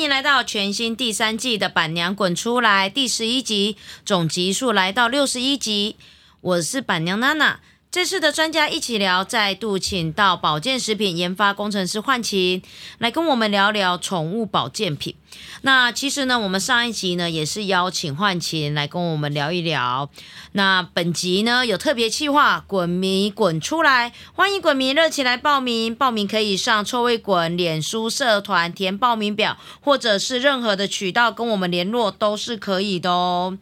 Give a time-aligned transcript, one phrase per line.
[0.00, 5.96] 欢迎来到全新第三季的《板娘滚出来》第十一集，总集数来到六十一集。
[6.40, 7.60] 我是板娘娜娜。
[7.90, 12.62] 这次的专家一起聊，再度请到保健食品研发工程师焕琴
[12.98, 15.16] 来跟我们聊聊宠物保健品。
[15.62, 20.08] 那其实呢，我们上一集呢也是邀请焕琴来跟我们聊一聊。
[20.52, 25.94] 那本集呢有特别企划，滚迷滚出来，欢迎滚迷热情来报名。
[25.94, 33.56] 报名可以上臭味滚脸书社团填报名表，或者是任何的渠道跟我们联络都是可以的哦。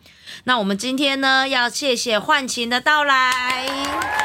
[0.45, 3.67] 那我们今天呢，要谢谢幻晴的到来。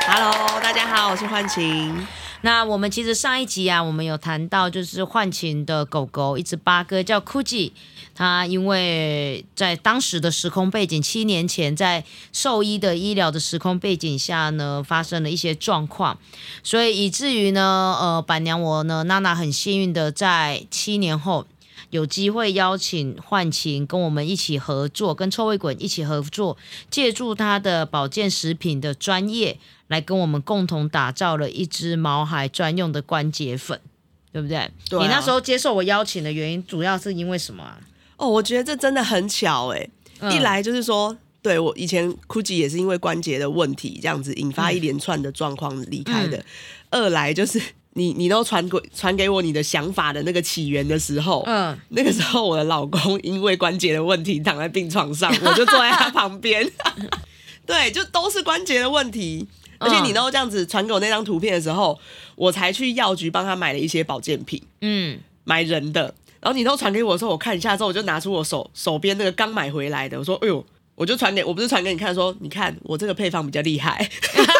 [0.07, 2.22] Hello，大家好，我是幻晴。
[2.41, 7.71] 那我们其实上一集啊，我们有谈到就是换琴的狗狗，一只八哥叫 Kuji，
[8.13, 16.17] 它因为在当时的时空背景，七年前在兽医的医疗的时空背景下呢，发生了一些状况，
[16.63, 21.45] 所以以至于呢，呃，板娘我呢，娜娜很幸运的在七年后。
[21.89, 26.57] 有机会邀请幻琴跟我们一起合作，跟臭味滚一起合作，
[26.89, 33.79] 借助他的保健食品的专业，来跟我们共同打造了一支毛孩专用的关节粉，
[34.31, 34.69] 对不对？
[34.89, 37.79] 对啊你那时候接受我邀请的原因，主要是因为什么啊？
[38.17, 46.43] 哦，我觉得这真的很巧哎、嗯一来就是说，对我以前 Gucci 也是因为关节的问题，这样子引发一连串的状况离开的。
[46.89, 47.61] 二来就是
[47.95, 56.69] 你你都传给传给我你的想法的那个起源的时候，嗯，那个时候我的老公因为关节的问题躺在病床上，我就坐在他旁边。
[57.65, 59.47] 对，就都是关节的问题。
[59.79, 61.99] 而且你都这样子传给我那张图片的时候，
[62.35, 64.61] 我才去药局帮他买了一些保健品。
[64.79, 70.65] 嗯，买人的，然后你都传给我的时候，我看一下之后，我就拿出我手手边那个刚买回来的，我说：“哎呦！”
[70.95, 74.07] 我就传给我不是传给你看，说：“你看我这个配方比较厉害。”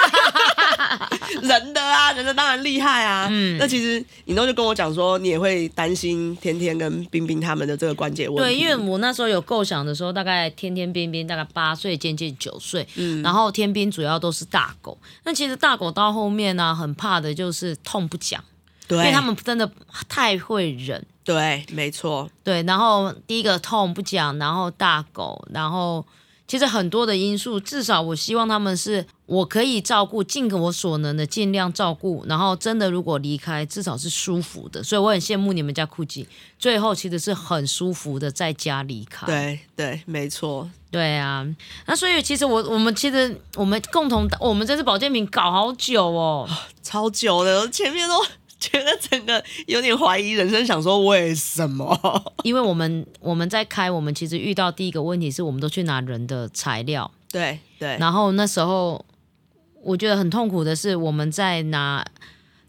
[1.42, 3.28] 人的啊，人的当然厉害啊。
[3.30, 14.98] 嗯，那其实你都就跟我讲说，你也会担心天天跟冰冰他们的这个关节问题对，因为我那时候有构想的时候，大概天天冰冰大概八岁，渐渐九岁，嗯，然后天冰主要都是大狗。
[15.24, 18.44] 那其实大狗到后面呢、很怕的就是痛不讲，
[18.88, 19.70] 对，因为他们真的
[20.08, 21.06] 太会忍。
[21.26, 26.06] 对，没错，对，然后第一个痛不讲，然后大狗，然后
[26.46, 34.84] 其实很多的因素，至少我希望他们是我可以照顾，尽我所能的尽量照顾，然后真的如果离开，至少是舒服的。
[34.84, 36.28] 所以我很羡慕你们家酷吉，
[36.60, 39.26] 最后其实是很舒服的在家离开。
[39.26, 40.70] 对对，没错。
[40.92, 41.44] 对啊，
[41.88, 46.48] 那所以其实我我们其实我们共同我们这次保健品搞好久哦，
[46.84, 48.16] 超久的，前面都
[48.64, 52.00] 觉得整个有点怀疑人生，想说为什么？
[52.44, 57.10] 因为我们我们在开，我们其实遇到第一个问题是我们都去拿人的材料。
[57.30, 59.04] 对对，然后那时候
[59.82, 62.06] 我觉得很痛苦的是，我们在拿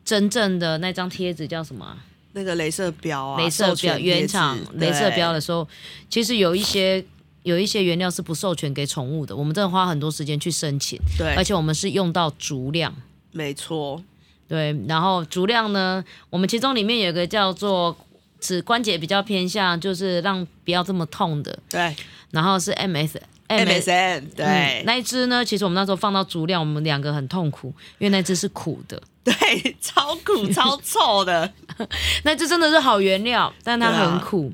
[0.04, 1.98] 真正的那张贴纸叫什么啊？
[2.32, 5.68] 那个镭射标啊，镭射标原厂镭射标的时候，
[6.10, 7.04] 其实有一些
[7.44, 12.92] 有一些原料是不授权给宠物的，我们真的花很多时间去申请，对而，且我们是用到足量。
[13.32, 14.02] 没错，
[14.48, 17.96] 对，然后足量呢，我们其中里面有一个叫做
[18.40, 21.94] 指关节比较偏向，就是让不要这么痛的，对
[22.30, 23.16] 然后是 MS。
[23.46, 25.44] ，MSN，嗯对那一只呢？
[25.44, 27.68] 其实我们那时候放到足量，我们两个很痛苦，
[27.98, 29.34] 因为那只是苦的，对，
[29.82, 31.52] 超苦超臭的，
[32.24, 34.50] 那只真的是好原料，但它很苦。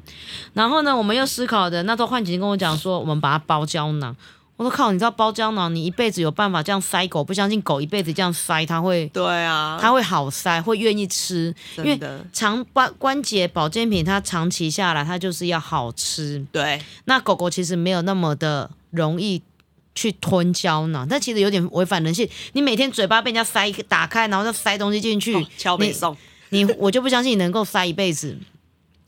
[0.55, 4.15] 然后呢，我们又思考的，那时候焕琴跟我讲说，我们把它包胶囊。
[4.61, 7.25] 我说靠，你知道包胶囊，你一辈子有办法这样塞狗？
[7.25, 11.99] 不相信狗一辈子这样塞，它会对啊，它会好塞，会愿意吃，因为
[12.31, 16.45] 长关关节保健品，它长期下来，它就是要好吃。
[16.53, 19.41] 对那狗狗其实没有那么的容易
[19.95, 22.29] 去吞胶囊，但其实有点违反人性。
[22.53, 26.15] 你每天嘴巴被人家塞打开，然后再塞东西进去，哦敲背送，
[26.51, 28.37] 你我就不相信你能够塞一辈子。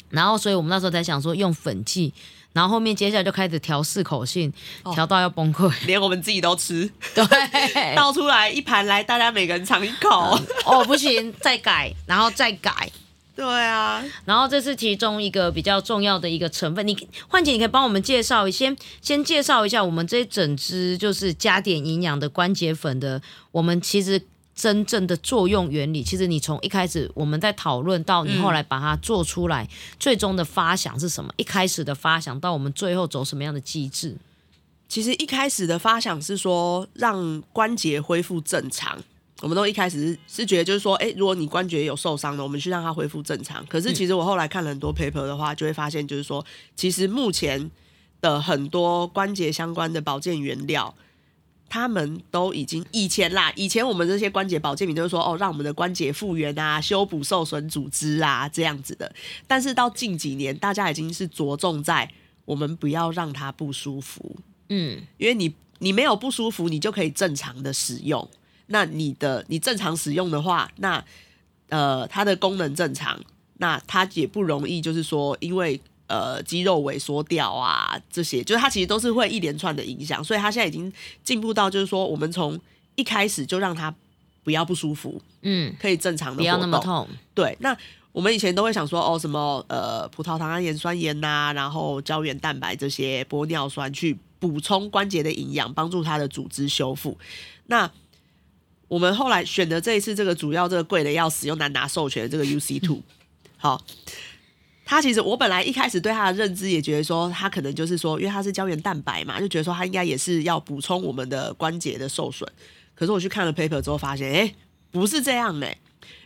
[0.08, 2.12] 然后，所以我们那时候才想说用粉剂，
[2.52, 4.52] 然后后面接下来就开始调适口性，
[4.82, 5.72] 哦调到要崩溃。
[5.86, 7.24] 连我们自己都吃，对，
[7.96, 10.38] 倒出来一盘来，大家每个人尝一口。
[10.64, 12.90] 哦不行，再改，然后再改。
[13.34, 16.86] 对啊，然后这是其中一个比较重要的一个成分。
[16.86, 24.20] 你焕姐，你可以帮我们介绍一先先介绍一下我们这一整支就是加点营养的关节粉的，我们其实
[24.62, 26.04] 真正的作用原理。
[26.04, 29.68] 其实你从一开始我们在讨论到你后来把它做出来，
[29.98, 31.34] 最终的发想是什么？
[31.36, 34.16] 一开始的发想到我们最后走什么样的机制？
[34.88, 39.02] 其实一开始的发想是说让关节恢复正常。
[39.40, 43.66] 我们都一开始是是觉得就是说，哎、如果你关节有受伤的，我们去让它恢复正常。
[43.66, 47.68] 可是其实我后来看了很多 paper 的话，就会发现就是说，其实目前
[48.20, 50.94] 的很多关节相关的保健原料，
[51.72, 59.10] 他们都已经以前啦，以前我们这些关节保健品都是说哦，让我们的关节复原啊，修补受损组织啊这样子的。
[59.46, 62.06] 但是到近几年，大家已经是着重在
[62.44, 64.36] 我们不要让它不舒服，
[64.68, 68.28] 嗯，因为你你没有不舒服，你就可以正常的使用。
[68.66, 71.02] 那你的你正常使用的话，那
[71.70, 73.18] 呃它的功能正常，
[73.56, 75.80] 那它也不容易就是说因为。
[76.12, 80.92] 呃，肌肉萎缩掉啊，这些就是它其实都是会一连串的影响，所以它现在已经
[81.24, 82.60] 进步到就是说，我们从
[82.96, 83.94] 一开始就让它
[84.44, 87.08] 不要不舒服，嗯，可以正常的不要那么痛。
[87.32, 87.74] 对，那
[88.12, 97.16] 我们以前都会想说，哦，什么呃，葡萄糖胺盐酸盐呐，然后胶原蛋白这些玻尿酸去补充关节的营养，帮助它的组织修复。
[97.68, 97.90] 那
[98.88, 103.00] 我们后来选的这一次这个主要这个贵的要使用难拿授权的这个 UC Two，
[103.56, 103.82] 好。
[104.92, 112.46] 他其实，我本来一开始对他的认知也觉得说，他可能就是说，因为他是胶原蛋白嘛，就觉得说他应该也是要补充我们的关节的受损。
[112.94, 114.54] 可是我去看了 paper 之后，发现，哎，
[114.90, 115.78] 不是这样嘞，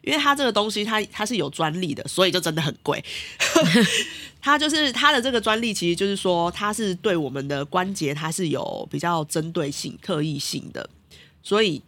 [0.03, 3.05] 因为它这个东西，它它是有专利的，所以就真的很贵。
[4.43, 10.91] 它就是它的这个专利，其实就是说，它是对我们的关节，它是有比较针对性、特异性的，
[11.41, 11.81] 所以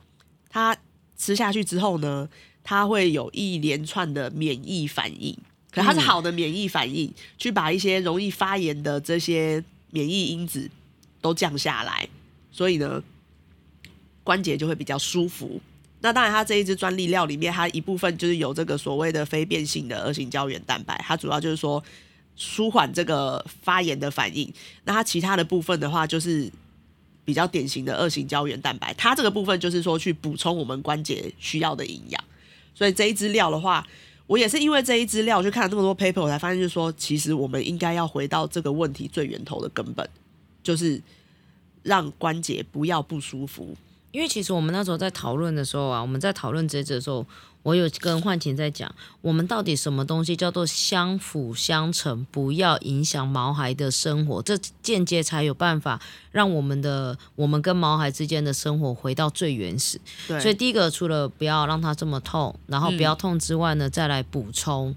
[0.48, 0.76] 它
[1.16, 2.28] 吃下去之后呢，
[2.62, 5.36] 它会有一连串的免疫反应。
[5.70, 10.69] 可它是好的免疫反应，去把一些容易发炎的这些免疫因子
[11.20, 12.09] 都降下来，
[12.50, 13.03] 所以呢，
[14.25, 15.61] 关节就会比较舒服。
[16.00, 21.85] 那当然，它这一支专利料里面，它一部分就是有这个所谓的非变性的二型胶原蛋白，它主要就是说
[22.35, 24.50] 舒缓这个发炎的反应。
[24.85, 26.50] 那它其他的部分的话，就是
[27.26, 32.25] 比较典型的二型胶原蛋白，它这个部分就是说去补充我们关节需要的营养。
[32.75, 33.87] 所以这一支料的话。
[34.28, 40.08] 我也是因为这一资料我去看了那么多 paper，我才发现就是说，其实我们应该要回到这个问题最源头的根本，
[40.62, 41.02] 就是
[41.82, 43.75] 让关节不要不舒服。
[44.12, 47.26] 因为其实我们那时候在讨论的时候啊，我们在讨论这支的时候。
[47.69, 56.00] 我有跟幻晴在讲，我们到底什么东西叫做相辅相成，不要影响毛孩的生活，这间接才有办法
[56.32, 60.00] 让我们的我们跟毛孩之间的生活回到最原始。
[60.26, 64.97] 对，所以第一个除了不要让他这么痛，然后不要痛之外呢，再来补充。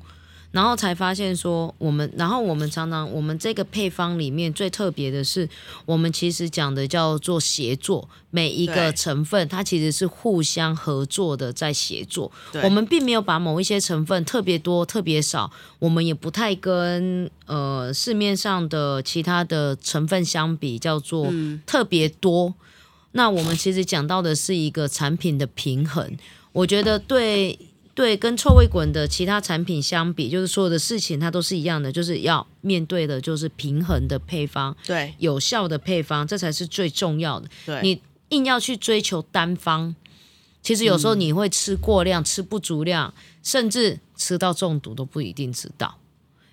[0.51, 5.47] 然后才发现说，我们，然后我们常常，我们这个配方里面最特别的是，
[5.85, 12.29] 我们其实讲的叫做协作，每一个成分它其实是互相合作的在协作。
[12.63, 15.49] 我们并没有把某一些成分特别多、特别少，
[15.79, 21.31] 我们也不太跟呃市面上的其他的成分相比，叫做
[21.65, 22.53] 特别多。
[23.13, 26.17] 那我们其实讲到的是一个产品的平衡，
[26.51, 27.57] 我觉得对。
[27.93, 37.49] 对，跟臭味滚的其他产品相比，就是所有的事情它都是一样的，就是要面对的就是平衡的配方，对，有效的配方，这才是最重要的。
[37.65, 39.93] 对，你硬要去追求单方，
[40.63, 45.97] 其实有时候你会吃过量、吃不足量，甚至吃到中毒都不一定知道，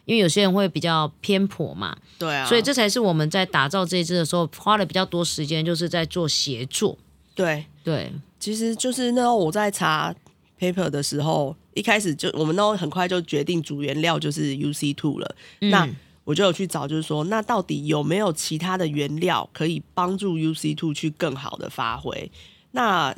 [0.07, 1.97] 因为有些人会比较偏颇嘛。
[2.19, 6.99] 对啊，所以这才是我们在打造这一支的时候花了比较多时间，就是在做协作。
[7.37, 10.13] 对对，其实就是那时候我在查。
[10.59, 15.37] Paper 的时候，一开始就我们都很快就决定主原料就是 UC two 了。
[15.61, 15.89] 那
[16.25, 22.31] 我就有去找，就是说，那到底有没有其他的原料可以帮助 UC two 去更好的发挥？
[22.73, 23.15] 那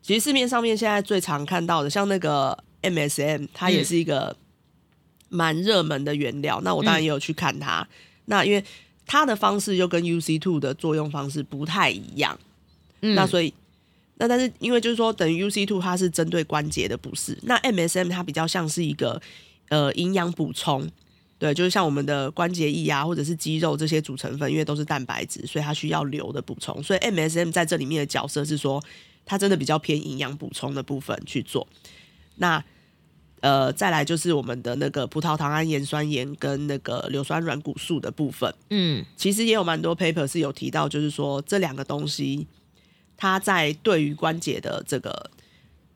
[0.00, 4.36] 其实市面上面现在最常看到的，像那个 MSM，它也是一个
[5.28, 6.60] 蛮热门的原料。
[6.62, 7.88] 那我当然也有去看它。
[8.26, 8.64] 那因为
[9.06, 12.38] 它的方式又跟 UC two 的作用方式不太一样，
[13.00, 13.52] 那所以。
[14.18, 19.20] 那但是因为就是说，等于 UC two 它是针对关节的不适，那 MSM 它比较像是一个
[19.68, 20.88] 呃营养补充，
[21.38, 26.82] 对，就是像我们的关节液啊，或者是肌肉这些组成分，因为都是蛋白质，所以它需要硫的补充。
[26.82, 28.82] 所以 MSM 在这里面的角色是说，
[29.26, 31.68] 它真的比较偏营养补充的部分去做。
[32.36, 32.64] 那
[33.42, 42.46] 呃，再来就是我们的那个葡萄糖胺盐酸盐跟那个硫酸软骨素的部分，嗯，其实也有蛮多 paper 是有提到，就是说这两个东西。
[43.16, 45.30] 它在对于关节的这个，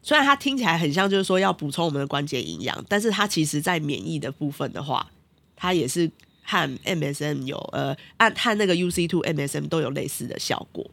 [0.02, 5.06] 虽然它听起来很像，就是说要补充我们的关节营养，但是它其实在免疫的部分的话，
[5.54, 6.10] 它也是
[6.42, 10.90] 和 MSM 有呃，按和那个 UC two MSM 都有类似的效果。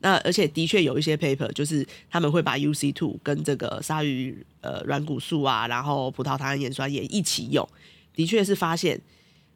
[0.00, 7.66] 那而且的确有一些 paper，就是他们会把 UC two 跟这个鲨鱼呃软骨素啊，然后葡萄糖盐酸也一起用，
[8.14, 9.00] 的确是发现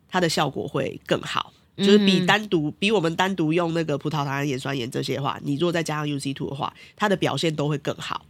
[0.08, 1.52] 它的效果会更好。
[1.80, 8.25] 就是比单独比我们单独用那个葡萄糖盐酸盐这些话，你如果再加上 UC two 的话，它的表现都会更好。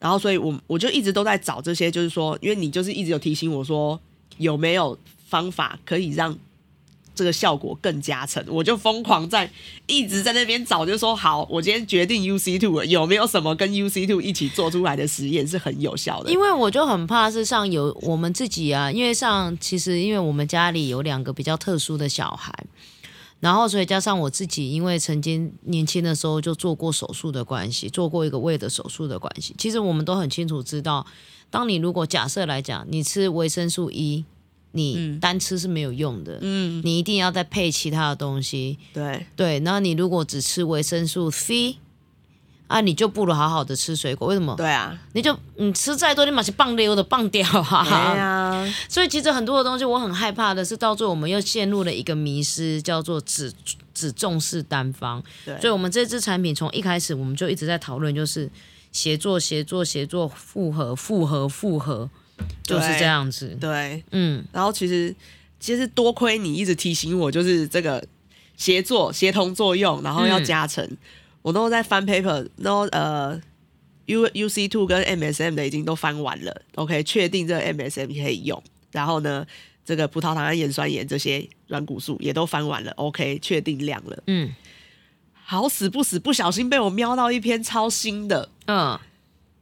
[0.00, 3.98] 然后，所以我我就一直都在找这些，就是说，因为你就是一直有提醒我说，
[4.38, 6.36] 有没有方法可以让
[7.14, 9.48] 这个效果更加成，我就疯狂在
[9.86, 16.30] 一直在那边找，就说好，我今天决定 UC two 了，有没有什么跟 UC two 一起做出来的实验是很有效的？
[16.30, 22.52] 因为我就很怕是像有我们自己啊，因为像其实因为我们家里有两个比较特殊的小孩，
[23.40, 31.06] 然后所以加上我自己，因为曾经年轻的时候就做过手术的关系，做过一个胃的手术的关系，其实我们都很清楚知道，
[31.50, 34.24] 当你如果假设来讲，你吃维生素 E。
[34.76, 39.60] 你单吃是没有用的，嗯，你一定要再配其他的东西，对对。
[39.60, 41.76] 然后你如果只吃维生素 C，
[42.66, 44.26] 啊，你就不如好好的吃水果。
[44.26, 44.56] 为什么？
[44.56, 47.84] 对啊，你就你吃再多，你马是棒溜的棒掉啊。
[47.84, 48.74] 对啊。
[48.90, 53.52] 所以其实很多的东西，我很害怕的是，到最后我们又陷入了一个迷失，叫做只
[53.94, 55.22] 只重视单方。
[55.44, 55.56] 对。
[55.60, 58.50] 所以我们这支产品从一开始我们就一直在讨论，就是
[58.90, 62.10] 协作、协作、协作，复合、复合、复合。
[62.62, 65.14] 就是这样子，对，嗯，然后其实
[65.60, 68.02] 其实多亏你一直提醒我，就是这个
[68.56, 70.88] 协作、协同作用，然后要加成，
[71.42, 73.40] 我都在翻 paper，然后呃
[74.06, 78.62] ，U U C two 跟 M S M 的已经都翻完了，OK，确定这个 M S M 可以用，
[78.92, 79.46] 然后呢，
[79.84, 84.54] 这个葡萄糖胺盐酸盐这些软骨素也都翻完了，OK，确定量了，嗯，
[85.34, 88.98] 好死不死，不小心被我瞄到一篇超新的，嗯。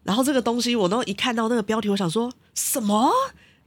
[0.05, 3.11] 然后这个东西，我都一看到那个标题，我想说什么？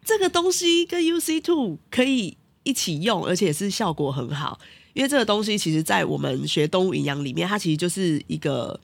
[0.04, 4.60] 这个东西跟 UC Two 可以一起用，而且是效果很好。
[4.94, 8.80] 因为这个东西其实，在我们学动物营养里面，它其实就是一个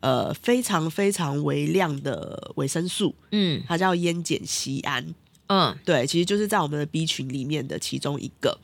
[0.00, 5.14] 呃非常非常微量的维生素，嗯，它叫烟碱酰胺，
[5.48, 8.58] 嗯，对，其实就是在我们的 B 群里面的其中一个。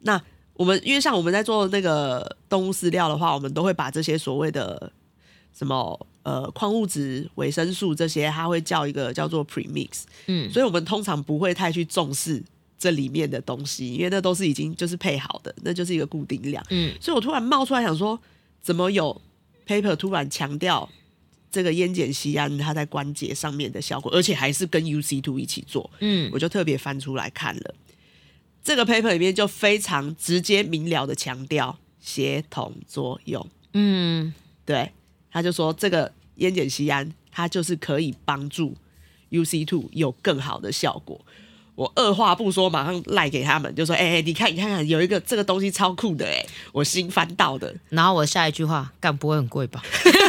[0.00, 0.20] 那
[0.54, 4.90] 我们因为像我们在做那个动物饲料的话，我们都会把这些所谓的
[5.52, 6.06] 什么。
[6.28, 12.42] 呃，矿物质、维生素这些，它会叫一个叫做 premix，嗯，所以我们通常不会太去重视
[12.78, 18.20] 这里面的东西，因为那都是已经就是配好的，那就是一个固定量，嗯，所以我突然冒出来想说，
[18.60, 19.18] 怎么有
[19.66, 20.86] paper 突然强调
[21.50, 27.74] 这个烟碱酰胺它在关节上面的效果，而且还是跟 UC two 一起做，嗯，我就特别翻出来看了。
[28.62, 34.34] 这个 paper 里面就非常直接明了的强调协同作用，嗯，
[34.66, 34.92] 对，
[35.30, 36.12] 他就说这个。
[36.38, 38.74] 烟碱酰胺，它就是可以帮助
[39.30, 41.20] UC two 有更好的效果。
[41.74, 49.80] 我二话不说，马上赖给他们，就说：“哎哎，你看，你看看，有一个这个东西超酷的，哎，我新翻到的。”然后我下一句话，干不会很贵吧？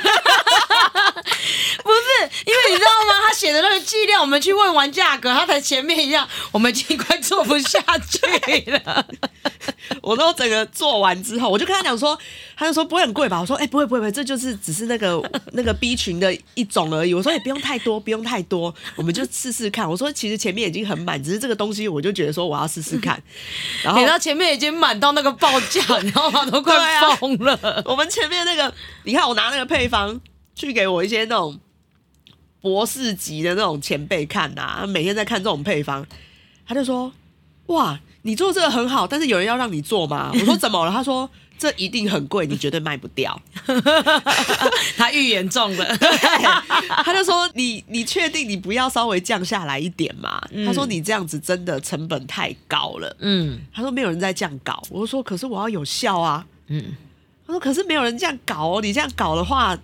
[1.84, 3.28] 不是，因为你知道吗？
[3.28, 9.06] 他写的那个剂量，我们去问完价格，他才前面一样，我们已经快做不下去了。
[10.02, 12.18] 我都整个做完之后，我就跟他讲说，
[12.56, 13.40] 他就说不会很贵吧？
[13.40, 15.22] 我说，哎，不会不会不会，这就是只是那个
[15.54, 17.14] 那个 B 群的一种而已。
[17.14, 19.90] 我说也不用太多，不用太多，我们就试试看。
[19.90, 23.22] 我说其实前面已经很满，只是这个东西我就觉得说我要试试看。
[23.84, 26.46] 然后前面已经满到那个报价，你知道吗？
[26.46, 26.76] 都快
[27.18, 27.84] 疯了。
[27.86, 28.74] 我们前面那个，
[29.04, 30.20] 你看我拿那个配方
[30.68, 31.60] 去给我一些那种。
[32.62, 36.06] 博士级的那种前辈看呐，每天在看这种配方，
[36.68, 37.10] 他就说
[37.68, 43.42] ：“哇，你做这个很好，但是有人要让你做吗？” 我说：“怎么了？”他说：“这一定很贵，你绝对卖不掉。
[45.00, 45.98] ”他预言中了，
[47.06, 56.94] 他就说：“你你确定你不要稍微降下来一点嘛？”他说：“你这样子真的成本太高了。”嗯，他说：“没有人在这样搞。”我说：“可是我要有效啊。”嗯，
[57.48, 59.80] 他说：“可是没有人这样搞哦，你这样搞的话，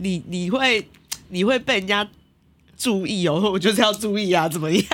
[0.00, 0.88] 你你会。”
[1.30, 2.08] 你会被人家
[2.74, 4.84] 注意哦， 我就是要注意啊，怎么样？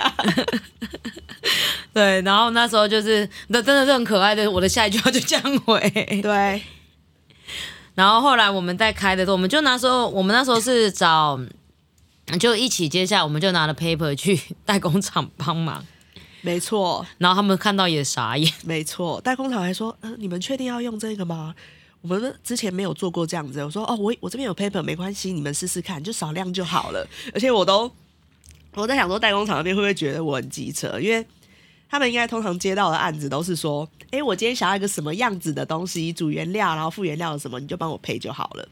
[1.94, 4.50] 对，然后那时候就是，那真的是很可爱的。
[4.50, 5.78] 我的下一句话就这样回。
[6.20, 6.60] 对，
[7.94, 11.38] 然后后来我们在开的时候，我们就那时候，我们那时候是找，
[12.40, 15.86] 就一起接下来，我们就拿了 paper 去 代工厂帮忙。
[16.40, 18.52] 没错，然后他们看到也傻眼。
[18.64, 21.54] 没错，代工厂还说：“嗯，你们确定要用这个吗？”
[22.06, 27.08] 我们之前没有做过这样子，我说哦，我我这边有 paper，没关系，你们试试看，就少量就好了。
[27.32, 27.90] 而且我都
[28.74, 31.00] 我在想说，代工厂那边会不会觉得我很机车？
[31.00, 31.26] 因为
[31.88, 38.68] 他们应该通常接到的案子都是说，哎，我今天想要一个什么样子的东西，主原料，然后副原料什么，你就帮我配就好了。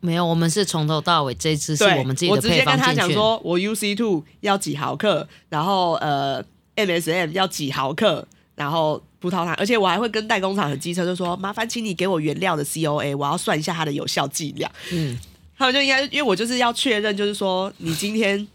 [0.00, 6.40] 没有，我们是从头到尾，这次是我们自己的配方我直接跟他讲说，我 UC two 要几毫克，然后呃
[6.76, 9.02] MSM 要几毫克，然后。
[9.28, 14.70] 葡萄糖，而且我还会跟代工厂的机车，就说麻烦请你给我原料的 COA，我要算一下它的有效剂量。
[14.92, 15.18] 嗯，
[15.58, 18.46] 他们就应该，因为我就是要确认，就是说你今天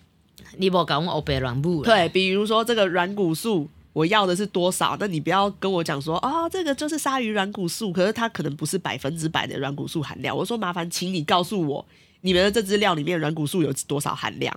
[0.56, 10.36] 你不讲我白软布对，比如说这个软骨素我要的是多少，那你不要跟我讲说啊，这个就是鲨鱼软骨素，可是它可能不是百分之百的软骨素含量。
[10.36, 11.86] 我说麻烦请你告诉我，
[12.22, 14.56] 你们的这支料里面软骨素有多少含量？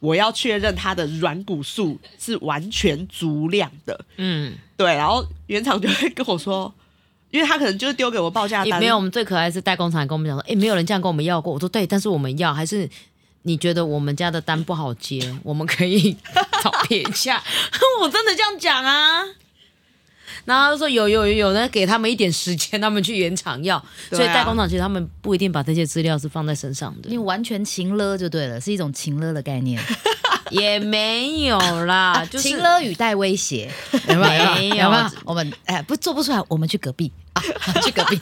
[0.00, 4.04] 我要确认它的软骨素是完全足量的。
[4.16, 6.72] 嗯，对，然后原厂就会跟我说，
[7.30, 8.96] 因为他可能就是丢给我报价单，也没有。
[8.96, 11.52] 我们最可爱是代工厂跟我们讲说，哎，没有人这样跟我们要过。
[11.52, 12.88] 我说对，但是我们要，还是
[13.42, 16.16] 你觉得我们家的单不好接，我们可以
[16.62, 17.42] 找别家。
[18.00, 19.24] 我真的这样讲啊。
[20.48, 23.76] 然后他说有有有有，那给他们一点时间，他们去原厂要。
[23.76, 29.78] 啊所以代工厂其实他们不一定把这些资料是放在身上的，你完全情勒就对了，是一种情勒的概念。
[30.50, 33.70] 也没有啦，就是情勒语带威胁，
[34.08, 34.54] 有 没有？
[34.54, 35.10] 没有有没有？
[35.26, 37.42] 我们哎不做不出来，我们去隔壁啊，
[37.84, 38.18] 去隔壁。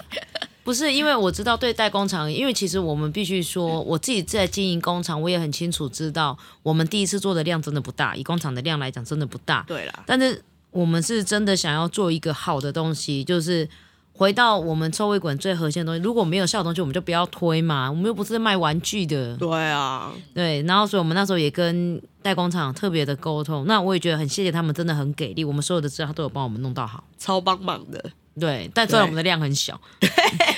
[0.65, 9.65] 不是因为我知道对代工厂，因为其实我们必须说，我自己在经营工厂，我也很清楚知道，我们第一次做的量真的不大，以工厂的量来讲真的不大。
[9.69, 10.43] 对啦，但是
[10.77, 13.67] 我们是真的想要做一个好的东西，就是
[14.13, 16.03] 回到我们臭味滚最核心的东西。
[16.03, 19.35] 如果没有效的东西，我们就不要推嘛，我们又不是卖玩具的。
[19.39, 27.03] 对啊，对，然后所以我们那时候也跟代工厂特别的沟通，那我也觉得很谢谢他们，真的很给力，我们所有的资料都有帮我们弄到好。
[27.19, 28.11] 超帮忙的。
[28.39, 29.81] 对，但虽然我们的量很小，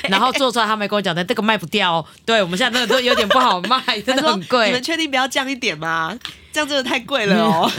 [0.08, 2.04] 然后做出来他没跟我讲但这个卖不掉哦。
[2.26, 4.82] 对，我们现在真的都有点不好卖，真的很贵你们。
[4.82, 6.18] 确定不要降一点吗？
[6.52, 7.70] 这样真的太贵了哦。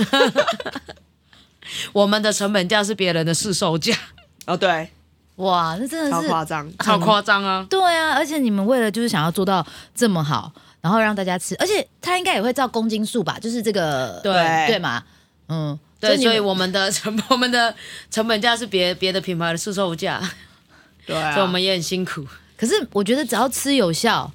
[1.94, 3.96] 我们的成本价是别人的市售价，
[4.46, 4.90] 哦，对，
[5.36, 6.70] 哇，那真的是夸张。
[6.80, 7.66] 超夸张啊！
[7.70, 14.34] 对啊，而且你们为了就是想要做到这么好，然后让大家吃，而且他应该也会照公斤数吧，就是这个对
[14.68, 15.04] 对嘛，
[15.48, 17.74] 嗯，对，所以我们的成 我们的
[18.12, 20.22] 成本价是别别的品牌的市售价，
[21.06, 22.26] 对啊，所以我们也很辛苦。
[22.58, 24.30] 可是我觉得只要吃有效，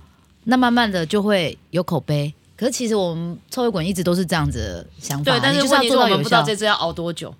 [0.44, 2.32] 那慢慢的就会有口碑。
[2.56, 6.22] 可是其实我们臭味滚一直都是这样子的想法，对，但是你就是要问题是我们做到有。
[6.22, 7.34] 不知道这次要熬多久。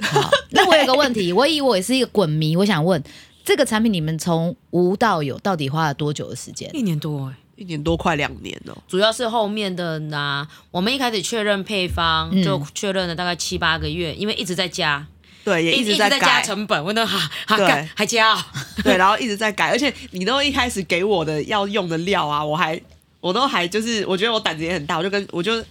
[0.00, 3.02] 好，那我有个问题，我以为我也是一个滚迷，我想问
[3.44, 6.70] 这个产品你们从无到有到底花了多久的时间？
[6.74, 8.76] 一年多哎，一年多快两年了。
[8.86, 15.04] 主要是后面的呢，我们一开始确认配方嗯就确认了大概七八个月，因为一直在加，
[15.44, 18.44] 对，也一直在在加改，成本，我那哈哈对干还加哦。
[18.84, 22.80] 对，然后一直在改，而且你都一开始给我的要用的料啊，我还
[23.20, 25.62] 我都还就是，我觉得我胆子也很大，我就跟我就。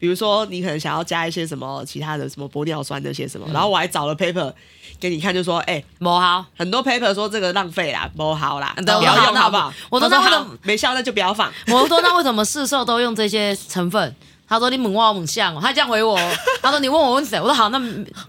[0.00, 4.52] 比如说，你可能想要加一些什么其他的什么玻尿酸那些什么，然后我还找了 paper
[5.00, 9.74] 给你看，就说，哎、不好，很多 paper 说这个浪费啦，磨好啦，对不要用我好好不好？
[9.90, 11.52] 我都他说好知道为什么没效那就不要放。
[11.66, 14.14] 我说那为什么市售都用这些成分？
[14.46, 17.36] 他说你猛挖猛像哦，他这样回我哦， 他说你问我问谁？
[17.40, 17.80] 我说好，那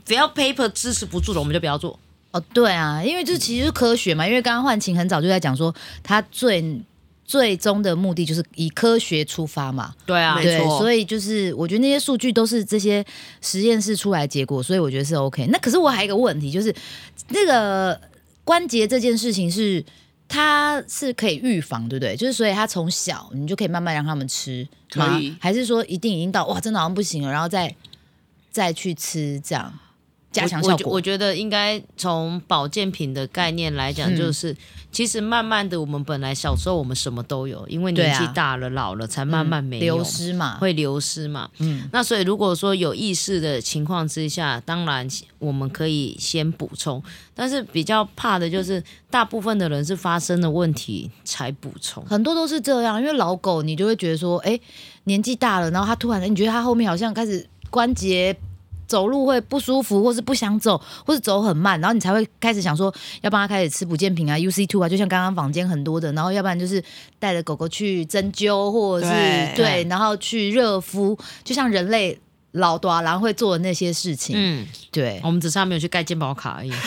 [0.04, 2.00] 只要 paper 支持不住了，我们就不要做。
[2.32, 4.28] 哦，对啊，因为这其实是科学嘛。
[4.28, 6.82] 因为刚刚幻晴很早就在讲说，他最
[7.30, 9.94] 最终的目的就是以科学出发嘛。
[10.04, 13.06] 对啊，对，没错所以就是我觉得那些数据都是这些
[13.40, 15.46] 实验室出来的结果，所以我觉得是 OK。
[15.52, 16.74] 那可是我还有一个问题，就是
[17.28, 18.02] 那个
[18.44, 19.86] 关节这件事情是
[20.28, 22.16] 它是可以预防，对不对？
[22.16, 27.76] 就是所以它从小你就可以慢慢让他们吃吗可以还是说一定已经到哇，真的好像不行了，然后再
[28.50, 29.72] 再去吃这样
[30.32, 30.88] 加强效果？
[30.88, 34.56] 我我觉得应该从保健品的概念来讲，嗯就是、
[34.92, 39.96] 其实慢慢的，我们本来小时候我们什么都有，因为年纪大了、老了才慢慢没有。
[39.96, 41.50] 流失嘛，会流失嘛？
[41.58, 45.08] 嗯那所以如果说有意识的情况之下，当然
[45.40, 47.02] 我们可以先补充，
[47.34, 52.06] 但是比较怕的就是大部分的人是发生了问题才补充。
[52.06, 54.60] 很多都是这样，因为老狗你就会觉得说，哎，
[55.06, 58.36] 年纪大了，然后他突然，你觉得他后面好像开始关节
[58.90, 66.84] 走路会不舒服，或是不想走，或是走很慢，然后你才会开始想说，要帮他开始吃补健品啊，UC two 啊，就像刚刚房间很多的，然后要不然就是
[67.20, 72.20] 带着狗狗去针灸，或者是对对，然后去热敷，就像人类
[72.54, 76.72] 老多然后会做的那些事情，嗯，对，我们只差没有去盖健保卡而已。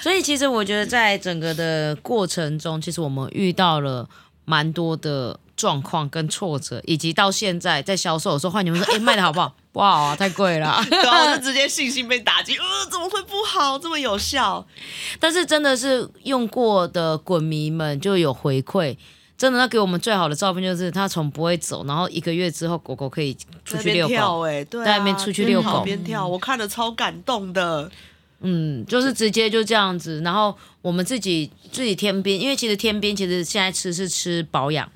[0.00, 4.08] 所以其实我觉得在整个的过程中，其实我们遇到了
[4.46, 9.54] 蛮多的状况跟挫折，以及到现在在销售的时候，换你们说， 哎、卖的好不好？
[9.72, 10.86] 不好啊，太贵了啊。
[10.90, 13.78] 然后我就 直接信心被打击，呃，怎么会不好？
[13.78, 14.66] 这么有效？
[15.18, 18.96] 但是真的是用过的滚迷们就有回馈。
[19.36, 27.90] 真的，他给我们最好的照片就是他从不会走，然后一个月之后狗狗可以出去遛狗，哎、对、啊，在那边出去遛狗边跳，我看了超感动的。
[28.42, 30.22] 嗯，就是直接就这样子。
[30.22, 34.90] 然后我们自己自己天边，因为其实天边其实现在吃是吃保养，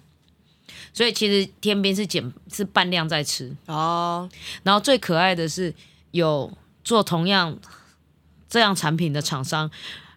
[0.95, 3.55] 所以其实天边是减是半量在吃。
[3.67, 4.27] 哦，
[4.63, 5.75] 然后最可爱的是
[6.13, 6.51] 有
[6.83, 7.55] 做同样
[8.49, 9.71] 这样产品的厂商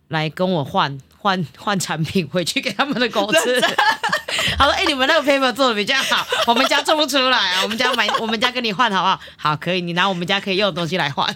[0.07, 3.59] 来跟我换换换产品回去给他们的狗吃。
[4.57, 9.19] 他说：“哎、你们那个 paper 做的比较好， 我们家做不出来啊，我们家买，我们家跟你换好不好？
[9.35, 11.35] 好，可以，你拿我们家可以用的东西来换。”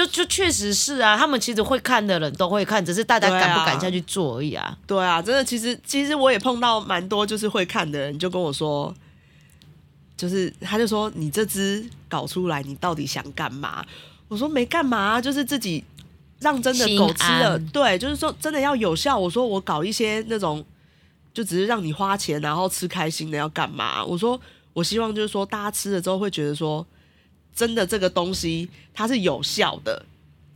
[0.00, 4.74] 就就确实是啊，他们其实会看的人都会看，只是大家敢不敢下去做而已啊。
[4.86, 8.94] 对啊，真的，其实其实我也碰到蛮多就是会看的人，就跟我说，
[10.16, 13.84] 就是他就说你这支搞出来，你到底想干嘛？
[14.28, 15.84] 我说没干嘛，就是自己
[16.38, 19.18] 让真的狗吃了，对，就是说真的要有效。
[19.18, 20.64] 我说我搞一些那种，
[21.34, 24.02] 就只是让你花钱然后吃开心的，要干嘛？
[24.02, 24.40] 我说
[24.72, 26.86] 我希望就是说大家吃了之后会觉得说，
[27.54, 30.04] 真的这个东西它是有效的，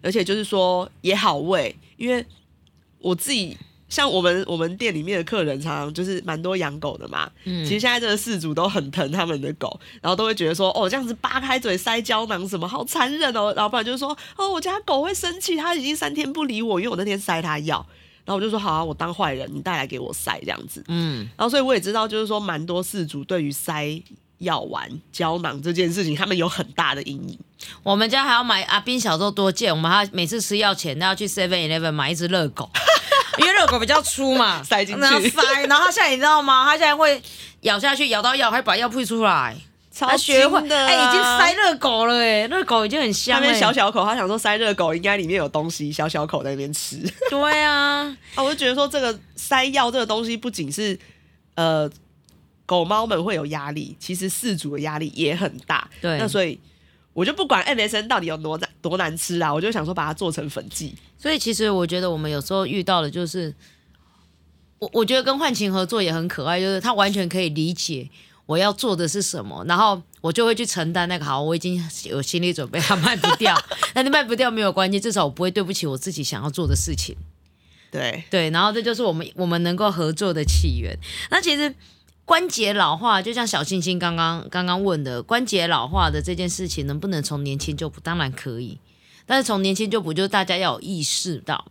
[0.02, 2.24] 而且就是说也好喂，因为
[2.98, 3.56] 我自己
[3.88, 7.30] 像我们我们店里面的客人，常常就是蛮多养狗的嘛。
[7.44, 13.52] 嗯其实现在这个事主都很疼他们的狗，然后都会觉得说，哦，这样子扒开嘴塞胶囊什么，好残忍哦。
[13.54, 17.86] 然后不然就是说，哦，我家狗会生气，它已经三天不理我，因为我那天塞它药。
[18.24, 20.82] 然后我就说，好啊，我当坏人，你带来给我塞这样子。
[20.88, 24.02] 嗯，然后所以我也知道，就是说蛮多事主对于塞
[24.44, 27.38] 药丸、胶囊这件事情，他们有很大的阴影。
[27.82, 32.70] 我们家还要买阿斌小时候多见，我们还要每次吃药前都要去 Seven Eleven 买一只热狗，
[33.38, 35.00] 因为热狗比较粗嘛，塞进去。
[35.00, 36.64] 然后塞，然后他现在你知道吗？
[36.64, 37.20] 他现在会
[37.62, 39.56] 咬下去，咬到药还把药吐出来，
[39.90, 46.98] 超它学会的、啊，哎、已经塞热狗了哎，热狗已经很香了、那边小小口，他想说塞热狗应该里面有东西，小小口在那边吃。
[47.30, 48.04] 对啊，
[48.34, 50.98] 啊，我就觉得说这个塞药这个东西不仅是
[51.54, 51.88] 呃
[52.66, 55.88] 狗猫们会有压力，其实饲主的压力也很大。
[56.00, 56.58] 对那所以
[57.12, 60.94] 我就不管 MSN 到底有多难多难吃啊，我就想说把它做成粉剂。
[61.18, 63.54] 所以其实我觉得我们有时候遇到的就是，
[64.78, 68.08] 我我觉得跟幻情合作也很可爱，就是他完全可以理解
[68.46, 73.56] 我要做的是什么，然后我就会去承担那个好，我已经有心理准备，它卖不掉，
[73.94, 77.16] 但是卖不掉没有关系，至少我不会对不起我自己想要做的事情。
[77.90, 80.98] 对，对，然后这就是我们我们能够合作的起源。
[81.30, 81.72] 那其实
[82.24, 88.00] 关节老化，就像小星星刚刚刚刚问的，关节老化的这件事情能不能从年轻就补？
[88.00, 88.78] 当然可以，
[89.26, 91.66] 但是从年轻就补，就是大家要有意识到，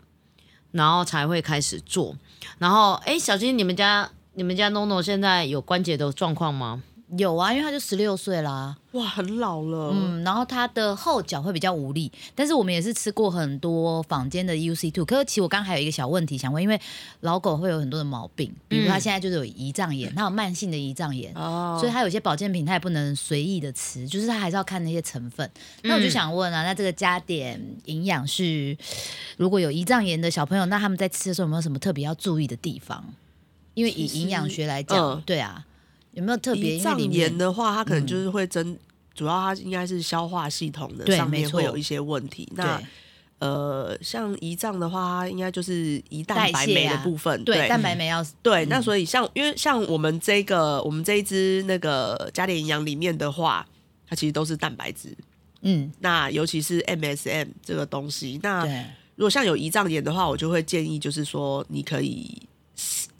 [0.71, 2.15] 然后才会开始做。
[2.59, 6.83] 然后，哎，小星，你们家你们家 NONO 现在有关节的状况吗？
[7.17, 9.91] 有啊，因为他就十六岁啦，哇，很老了。
[9.93, 16.79] 嗯，然后他的后脚会比较无力，但是我们也是吃过很多坊间的 UC two，可是其实我刚刚还有一个小问题想问，因为
[17.21, 21.33] 老狗会有很多的毛病，比如他现在就是有胰脏炎，他有慢性的胰脏炎。
[21.35, 25.49] 哦所以它有些保健品它也不能随意的吃，就是它还是要看那些成分。
[25.81, 28.77] 那我就想问啊，那这个加点营养是，
[29.37, 33.03] 如果有胰脏炎的小朋友，那他们在吃的时候有没有什么特别要注意的地方？
[33.73, 35.65] 因为以营养学来讲，嗯对啊，
[36.13, 36.77] 有没有特别？
[36.77, 38.77] 胰脏炎的话，它可能就是会增，
[39.13, 42.51] 主要它应该是消化系统的上面会有一些问题。
[42.55, 42.81] 那
[43.39, 53.65] 呃，像胰脏的话，它应该就是胰蛋白酶的啊部分，对蛋白酶要对，那所以像因为像我们这个我们这一支那个加点营养里面的话，
[54.07, 55.13] 它其实都是蛋白质。
[55.65, 58.65] 嗯那尤其是 MSM 这个东西，那
[59.15, 62.41] 如果像有胰脏炎的话，我就会建议就是说你可以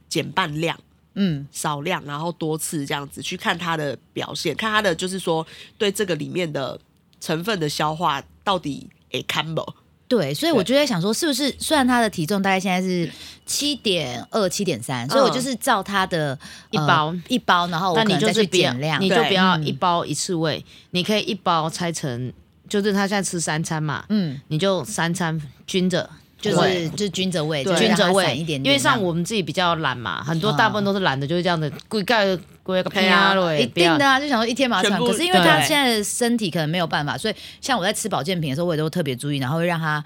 [0.07, 0.79] 减半量。
[1.15, 1.47] 嗯。
[1.51, 5.45] 少量，然后多次这样子去看它的表现，看它的就是说
[5.77, 6.79] 对这个里面的
[7.19, 9.63] 成分的消化到底诶看不？
[10.05, 13.09] 对，所以我就在想说，是不是虽然他的体重大概现在是
[13.47, 17.15] 七点二、七点三，所以我就是照他的呃一包。
[17.29, 19.29] 一包，然后我那你可能再去就是减量，你就对。
[19.29, 19.65] 不要嗯。
[19.65, 22.31] 一包一次喂，你可以一包拆成，
[22.69, 26.07] 就是他现在吃三餐嘛，嗯，你就三餐均着。
[26.51, 30.57] 就是就是均着喂，对就是让它均着喂散一点点，因为像我们自己比较懒嘛，很多嗯。
[30.57, 34.91] 大部分都是懒的，就是这样的，跪盖跪个屁啊，一定的啊，就想说一天把它喘。
[34.91, 40.03] 全部可是因为他现在的身体可能没有办法，所以像我在吃保健品的时候，我也都特别注意，然后会让它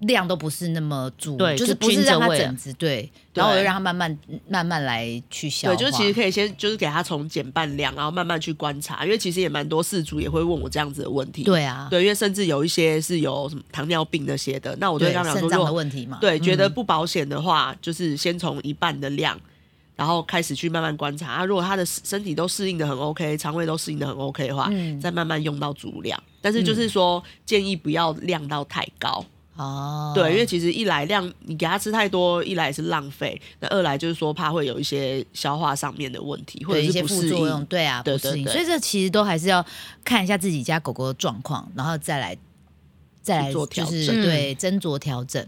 [0.00, 5.74] 量都不是那么足，对就是不是让它整只对，然后我就让它慢慢慢慢来去消化。
[5.74, 11.44] 对，就是其实可以先就是给它从减半量，然后慢慢去观察，因为其实也蛮多事主也会问我这样子的问题。
[11.44, 19.40] 对啊，对，因为甚至有一些是有什么糖尿病那些的，那我对跟他讲说，肾脏的如果问题嘛，对觉得嗯不保险的话，就是先从一半的量。
[19.96, 26.22] 然后开始去慢慢观察，啊，如果他的身体都适应的很 OK，肠胃都适应的很 OK 的话，嗯再慢慢用到足量。
[26.42, 29.24] 但是就是说，建议不要量到太高，
[29.56, 37.64] 哦，对，因为其实一来量你给他吃太多，一来是浪费，那二来就是说怕会有一些消化上面的问题，或者对一些副作用，应。
[37.66, 38.44] 对啊，不适应，对对。
[38.44, 39.64] 对所以这其实都还是要
[40.04, 42.36] 看一下自己家狗狗的状况，然后再来
[43.22, 44.22] 再来去做就是调整。
[44.22, 45.46] 对斟酌调整，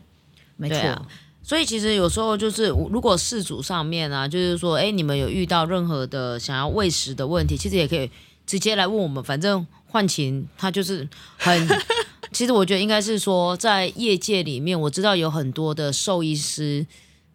[0.57, 0.79] 没错。
[0.79, 1.07] 啊，
[1.43, 8.11] 所以其实有时候就是，如果事主上面啊，就是说，哎，你们有遇到任何的想要喂食的问题，其实也可以
[8.49, 11.69] 直接来问我们，反正换琴他就是很。
[12.33, 16.87] 其实我觉得应该是说，在业界里面，我知道有很多的兽医师，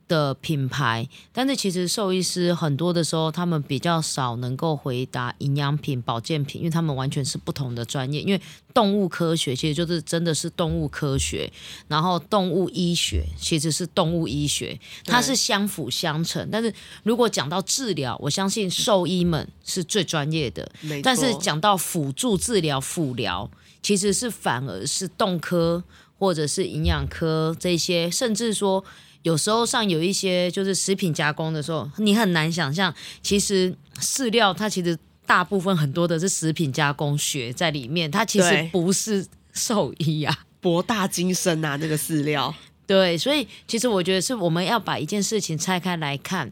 [0.07, 8.21] 的品牌，但是其实兽医师很多的时候，他们比较少能够回答营养品、保健品，因为他们完全是不同的专业。
[8.21, 8.41] 因为
[8.73, 11.51] 动物科学其实就是真的是动物科学，
[11.87, 16.47] 然后动物医学其实是动物医学，它是相辅相成。
[16.51, 20.69] 但是如果讲到治疗，我相信兽医们是最专业的，
[21.01, 23.49] 但是讲到辅助治疗、辅疗，
[23.81, 25.83] 其实是反而是动科
[26.19, 28.83] 或者是营养科这些，甚至说
[29.23, 40.38] 有时候上有一些就是食品加工的时候，你很难想象，其实饲料它其实大部分很多的是食品加工学在里面，它其实不是兽医啊。
[40.62, 42.53] 博大精深啊，那个饲料。
[42.86, 46.51] 对，所以其实我觉得是我们要把一件事情拆开来看，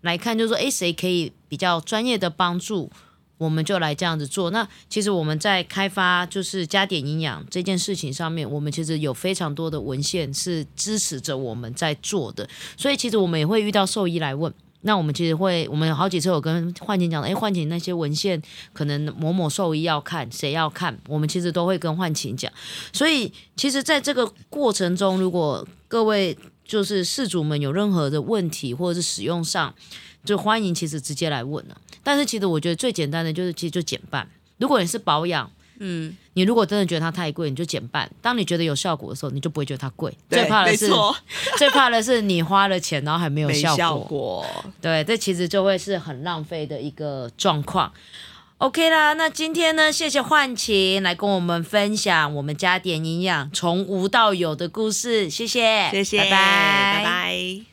[0.00, 2.90] 来看就是说，诶，谁可以比较专业的帮助，
[3.38, 4.50] 我们就来这样子做。
[4.50, 14.52] 那其实我们在开发就是加点营养这件事情上面，我们其实有非常多的文献是支持着我们在做的，所以其实我们也会遇到兽医来问。
[14.84, 18.42] 那我们其实会，我们有好几次有跟幻晴讲，诶，幻晴那些文献
[18.72, 22.52] 可能某某兽医要看，谁要看，我们其实都会跟幻晴讲。
[22.92, 29.72] 所以其实在这个过程中，如果各位就是事主们有任何的问题或者是使用上，
[30.24, 34.26] 就欢迎其实直接来问了、但是其实我觉得最简单的就是其实就减半。
[34.58, 38.08] 如果你是保养，嗯，你如果真的觉得它太贵，你就减半。
[38.20, 40.16] 当你觉得有效果的时候，你就不会觉得它贵。
[40.30, 40.88] 最怕的是，
[41.58, 43.76] 最怕的是你花了钱，然后还没有效果。
[43.76, 44.46] 效果。
[44.80, 47.92] 对，这其实就会是很浪费的一个状况。
[48.58, 57.71] OK 啦，那今天呢，谢谢幻晴来跟我们分享我们加点营养从无到有的故事，谢谢，谢谢，拜拜，拜拜。